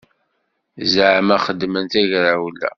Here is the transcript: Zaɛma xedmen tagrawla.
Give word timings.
Zaɛma 0.91 1.37
xedmen 1.45 1.85
tagrawla. 1.91 2.69